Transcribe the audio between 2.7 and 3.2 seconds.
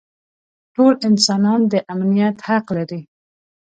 لري.